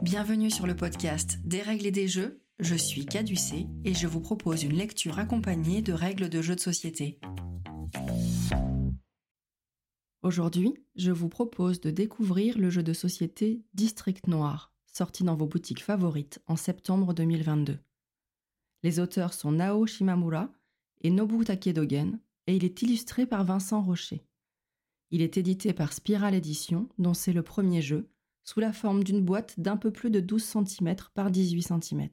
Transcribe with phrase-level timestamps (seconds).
[0.00, 2.40] Bienvenue sur le podcast Des règles et des jeux.
[2.58, 6.60] Je suis Caducé et je vous propose une lecture accompagnée de règles de jeux de
[6.60, 7.20] société.
[10.22, 15.46] Aujourd'hui, je vous propose de découvrir le jeu de société District Noir, sorti dans vos
[15.46, 17.78] boutiques favorites en septembre 2022.
[18.82, 20.50] Les auteurs sont Nao Shimamura
[21.02, 24.24] et Nobu Takedogen et il est illustré par Vincent Rocher.
[25.10, 28.08] Il est édité par Spiral Edition, dont c'est le premier jeu,
[28.44, 32.08] sous la forme d'une boîte d'un peu plus de 12 cm par 18 cm.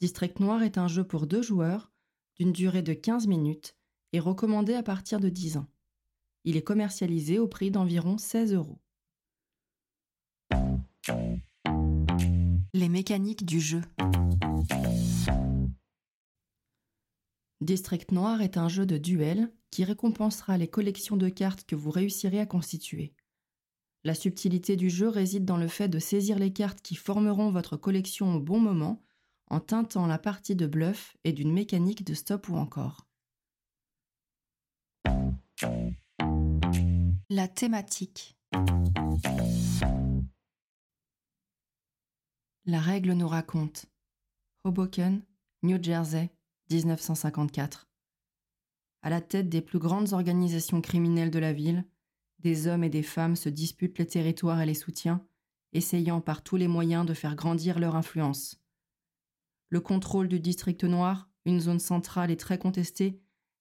[0.00, 1.92] District Noir est un jeu pour deux joueurs,
[2.36, 3.76] d'une durée de 15 minutes
[4.12, 5.66] et recommandé à partir de 10 ans.
[6.44, 8.80] Il est commercialisé au prix d'environ 16 euros.
[12.74, 13.82] Les mécaniques du jeu.
[17.60, 21.90] District Noir est un jeu de duel qui récompensera les collections de cartes que vous
[21.90, 23.14] réussirez à constituer.
[24.06, 27.78] La subtilité du jeu réside dans le fait de saisir les cartes qui formeront votre
[27.78, 29.02] collection au bon moment
[29.48, 33.06] en teintant la partie de bluff et d'une mécanique de stop ou encore.
[37.30, 38.36] La thématique.
[42.66, 43.86] La règle nous raconte
[44.64, 45.22] Hoboken,
[45.62, 46.30] New Jersey,
[46.70, 47.88] 1954.
[49.00, 51.84] À la tête des plus grandes organisations criminelles de la ville,
[52.44, 55.26] des hommes et des femmes se disputent les territoires et les soutiens,
[55.72, 58.62] essayant par tous les moyens de faire grandir leur influence.
[59.70, 63.18] Le contrôle du district noir, une zone centrale et très contestée,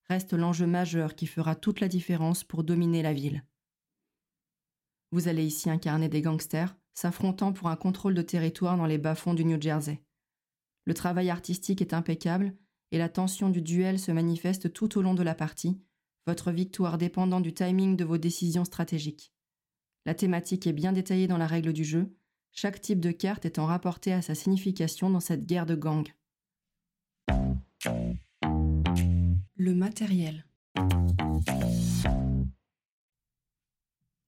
[0.09, 3.45] reste l'enjeu majeur qui fera toute la différence pour dominer la ville.
[5.11, 9.33] Vous allez ici incarner des gangsters s'affrontant pour un contrôle de territoire dans les bas-fonds
[9.33, 10.03] du New Jersey.
[10.83, 12.53] Le travail artistique est impeccable
[12.91, 15.81] et la tension du duel se manifeste tout au long de la partie,
[16.25, 19.33] votre victoire dépendant du timing de vos décisions stratégiques.
[20.05, 22.13] La thématique est bien détaillée dans la règle du jeu,
[22.51, 26.07] chaque type de carte étant rapporté à sa signification dans cette guerre de gang.
[29.55, 30.45] Le matériel.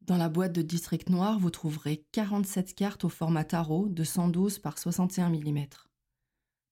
[0.01, 4.59] Dans la boîte de District Noir, vous trouverez 47 cartes au format tarot de 112
[4.59, 5.65] par 61 mm.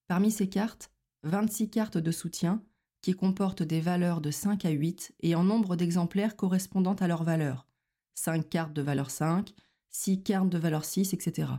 [0.07, 0.91] Parmi ces cartes,
[1.23, 2.63] 26 cartes de soutien
[3.03, 7.23] qui comportent des valeurs de 5 à 8 et en nombre d'exemplaires correspondant à leur
[7.23, 7.67] valeur.
[8.15, 9.53] 5 cartes de valeur 5,
[9.89, 11.51] 6 cartes de valeur 6, etc.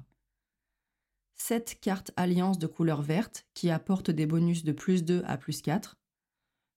[1.34, 5.60] 7 cartes alliances de couleur verte qui apportent des bonus de plus 2 à plus
[5.60, 5.98] 4.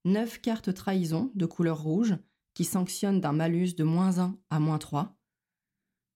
[0.03, 2.17] 9 cartes trahison de couleur rouge
[2.53, 5.17] qui sanctionnent d'un malus de moins 1 à moins 3.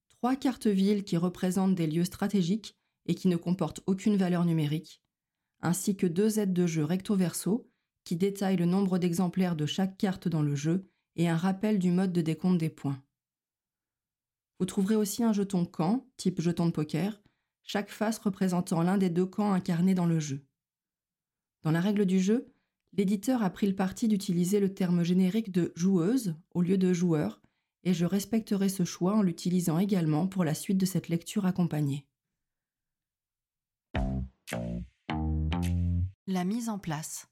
[0.09, 2.75] 3 cartes villes qui représentent des lieux stratégiques
[3.06, 5.01] et qui ne comportent aucune valeur numérique,
[5.62, 7.71] ainsi que deux aides de jeu recto-verso
[8.03, 11.91] qui détaille le nombre d'exemplaires de chaque carte dans le jeu et un rappel du
[11.91, 13.01] mode de décompte des points.
[14.59, 17.22] Vous trouverez aussi un jeton camp, type jeton de poker,
[17.63, 20.45] chaque face représentant l'un des deux camps incarnés dans le jeu.
[21.63, 22.51] Dans la règle du jeu,
[22.94, 27.41] l'éditeur a pris le parti d'utiliser le terme générique de joueuse au lieu de joueur,
[27.83, 32.06] et je respecterai ce choix en l'utilisant également pour la suite de cette lecture accompagnée.
[36.28, 37.28] La mise en place.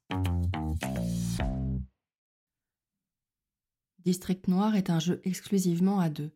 [4.06, 6.32] District Noir est un jeu exclusivement à deux.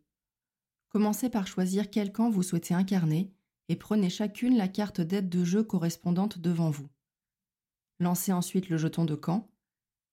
[0.88, 3.32] Commencez par choisir quel camp vous souhaitez incarner
[3.68, 6.88] et prenez chacune la carte d'aide de jeu correspondante devant vous.
[7.98, 9.50] Lancez ensuite le jeton de camp.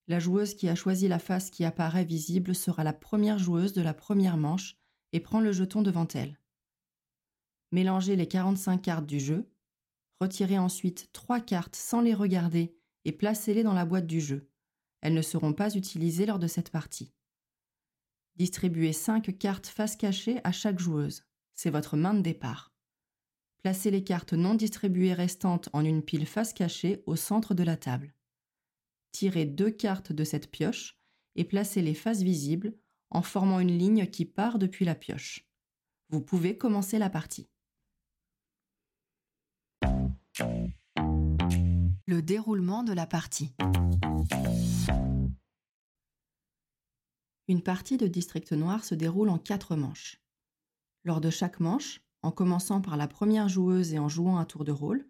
[0.08, 3.82] La joueuse qui a choisi la face qui apparaît visible sera la première joueuse de
[3.82, 4.78] la première manche
[5.14, 6.40] et prend le jeton devant elle.
[7.72, 9.52] Mélangez les 45 cartes du jeu
[10.22, 12.76] Retirez ensuite trois cartes sans les regarder
[13.06, 14.48] et placez-les dans la boîte du jeu.
[15.02, 17.12] Elles ne seront pas utilisées lors de cette partie.
[18.36, 21.24] Distribuez cinq cartes face cachée à chaque joueuse.
[21.54, 22.72] C'est votre main de départ.
[23.62, 27.78] Placez les cartes non distribuées restantes en une pile face cachée au centre de la
[27.78, 28.16] table.
[29.12, 30.98] Tirez deux cartes de cette pioche
[31.36, 32.74] et placez-les face visibles
[33.12, 35.48] en formant une ligne qui part depuis la pioche.
[36.10, 37.50] Vous pouvez commencer la partie.
[42.08, 43.54] Le déroulement de la partie.
[47.48, 50.22] Une partie de District Noir se déroule en quatre manches.
[51.04, 54.64] Lors de chaque manche, en commençant par la première joueuse et en jouant un tour
[54.64, 55.08] de rôle,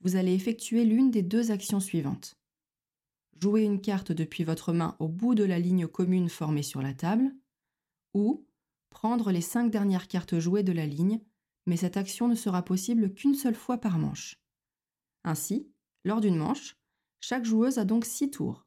[0.00, 2.36] vous allez effectuer l'une des deux actions suivantes.
[3.40, 6.92] Jouer une carte depuis votre main au bout de la ligne commune formée sur la
[6.92, 7.34] table,
[8.12, 8.46] ou
[8.90, 11.20] prendre les cinq dernières cartes jouées de la ligne,
[11.66, 14.36] mais cette action ne sera possible qu'une seule fois par manche.
[15.24, 15.70] Ainsi,
[16.04, 16.76] lors d'une manche,
[17.20, 18.66] chaque joueuse a donc 6 tours.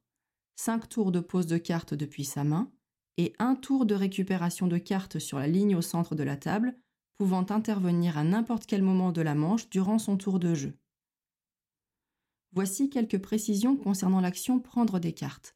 [0.56, 2.72] 5 tours de pose de cartes depuis sa main
[3.18, 6.76] et un tour de récupération de cartes sur la ligne au centre de la table
[7.16, 10.78] pouvant intervenir à n'importe quel moment de la manche durant son tour de jeu.
[12.52, 15.56] Voici quelques précisions concernant l'action prendre des cartes.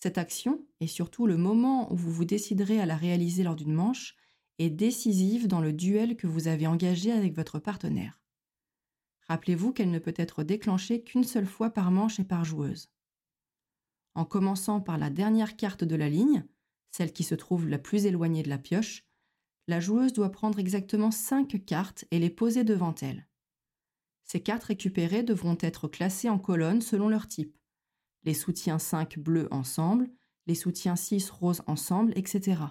[0.00, 3.72] Cette action, et surtout le moment où vous vous déciderez à la réaliser lors d'une
[3.72, 4.16] manche,
[4.58, 8.20] est décisive dans le duel que vous avez engagé avec votre partenaire.
[9.28, 12.90] Rappelez-vous qu'elle ne peut être déclenchée qu'une seule fois par manche et par joueuse.
[14.14, 16.44] En commençant par la dernière carte de la ligne,
[16.92, 19.04] celle qui se trouve la plus éloignée de la pioche,
[19.66, 23.26] la joueuse doit prendre exactement 5 cartes et les poser devant elle.
[24.24, 27.56] Ces cartes récupérées devront être classées en colonnes selon leur type.
[28.24, 30.10] Les soutiens 5 bleus ensemble,
[30.46, 32.62] les soutiens 6 roses ensemble, etc.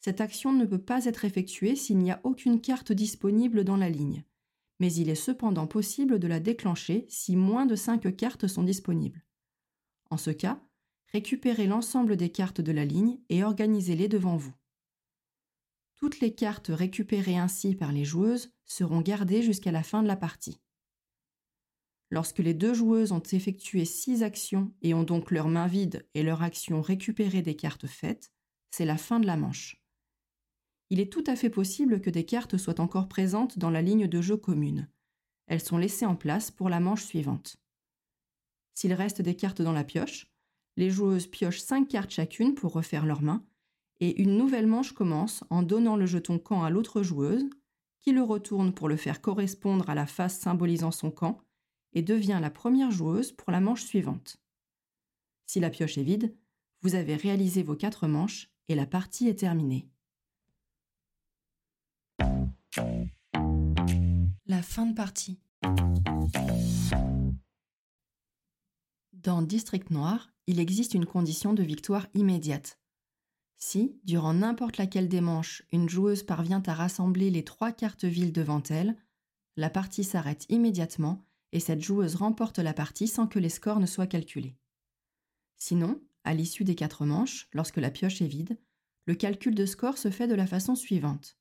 [0.00, 3.90] Cette action ne peut pas être effectuée s'il n'y a aucune carte disponible dans la
[3.90, 4.24] ligne,
[4.78, 9.24] mais il est cependant possible de la déclencher si moins de 5 cartes sont disponibles.
[10.10, 10.62] En ce cas,
[11.12, 14.54] récupérez l'ensemble des cartes de la ligne et organisez-les devant vous.
[15.96, 20.16] Toutes les cartes récupérées ainsi par les joueuses seront gardées jusqu'à la fin de la
[20.16, 20.60] partie.
[22.10, 26.22] Lorsque les deux joueuses ont effectué six actions et ont donc leurs mains vides et
[26.22, 28.30] leur action récupérée des cartes faites,
[28.70, 29.82] c'est la fin de la manche.
[30.90, 34.06] Il est tout à fait possible que des cartes soient encore présentes dans la ligne
[34.06, 34.88] de jeu commune.
[35.46, 37.56] Elles sont laissées en place pour la manche suivante.
[38.74, 40.30] S'il reste des cartes dans la pioche,
[40.76, 43.44] les joueuses piochent 5 cartes chacune pour refaire leurs mains,
[44.00, 47.48] et une nouvelle manche commence en donnant le jeton camp à l'autre joueuse,
[48.00, 51.38] qui le retourne pour le faire correspondre à la face symbolisant son camp,
[51.92, 54.36] et devient la première joueuse pour la manche suivante.
[55.46, 56.36] Si la pioche est vide,
[56.82, 59.88] vous avez réalisé vos quatre manches et la partie est terminée.
[64.46, 65.40] La fin de partie.
[69.26, 72.78] Dans District Noir, il existe une condition de victoire immédiate.
[73.58, 78.32] Si, durant n'importe laquelle des manches, une joueuse parvient à rassembler les trois cartes villes
[78.32, 78.96] devant elle,
[79.56, 83.86] la partie s'arrête immédiatement et cette joueuse remporte la partie sans que les scores ne
[83.86, 84.56] soient calculés.
[85.56, 88.56] Sinon, à l'issue des quatre manches, lorsque la pioche est vide,
[89.06, 91.36] le calcul de score se fait de la façon suivante.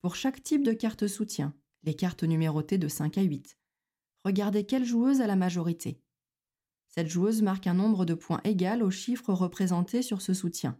[0.00, 3.56] Pour chaque type de carte soutien, les cartes numérotées de 5 à 8,
[4.24, 6.02] regardez quelle joueuse a la majorité.
[6.94, 10.78] Cette joueuse marque un nombre de points égal au chiffre représenté sur ce soutien.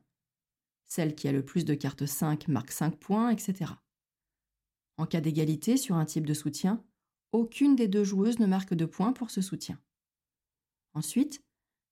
[0.84, 3.72] Celle qui a le plus de cartes 5 marque 5 points, etc.
[4.98, 6.84] En cas d'égalité sur un type de soutien,
[7.32, 9.80] aucune des deux joueuses ne marque de points pour ce soutien.
[10.92, 11.42] Ensuite,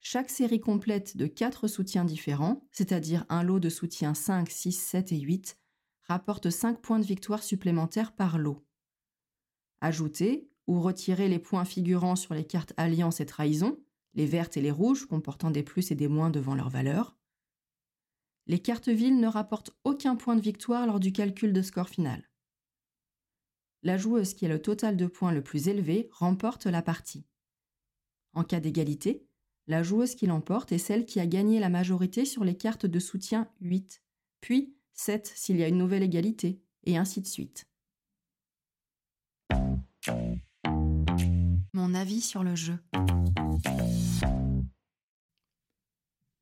[0.01, 5.13] chaque série complète de 4 soutiens différents, c'est-à-dire un lot de soutiens 5, 6, 7
[5.13, 5.59] et 8,
[6.03, 8.63] rapporte 5 points de victoire supplémentaires par lot.
[9.81, 13.83] Ajoutez ou retirez les points figurant sur les cartes Alliance et Trahison,
[14.15, 17.17] les vertes et les rouges comportant des plus et des moins devant leur valeur.
[18.47, 22.29] Les cartes villes ne rapportent aucun point de victoire lors du calcul de score final.
[23.83, 27.25] La joueuse qui a le total de points le plus élevé remporte la partie.
[28.35, 29.27] En cas d'égalité,
[29.67, 32.99] la joueuse qui l'emporte est celle qui a gagné la majorité sur les cartes de
[32.99, 34.03] soutien 8,
[34.41, 37.70] puis 7 s'il y a une nouvelle égalité, et ainsi de suite.
[41.73, 42.79] Mon avis sur le jeu.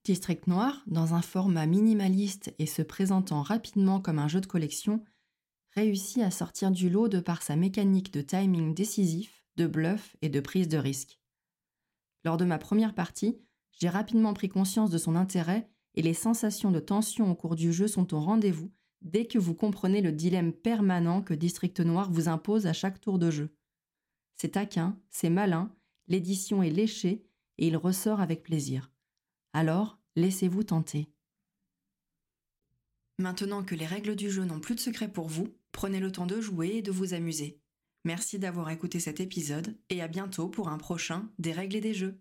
[0.05, 5.05] District Noir, dans un format minimaliste et se présentant rapidement comme un jeu de collection,
[5.75, 10.31] réussit à sortir du lot de par sa mécanique de timing décisif, de bluff et
[10.31, 11.21] de prise de risque.
[12.25, 13.39] Lors de ma première partie,
[13.73, 17.71] j'ai rapidement pris conscience de son intérêt et les sensations de tension au cours du
[17.73, 22.29] jeu sont au rendez-vous dès que vous comprenez le dilemme permanent que District Noir vous
[22.29, 23.55] impose à chaque tour de jeu.
[24.41, 25.75] C'est taquin, c'est malin,
[26.07, 27.27] l'édition est léchée
[27.59, 28.91] et il ressort avec plaisir.
[29.53, 31.11] Alors, laissez-vous tenter.
[33.19, 36.27] Maintenant que les règles du jeu n'ont plus de secret pour vous, prenez le temps
[36.27, 37.61] de jouer et de vous amuser.
[38.05, 41.95] Merci d'avoir écouté cet épisode et à bientôt pour un prochain Des règles et des
[41.95, 42.21] jeux.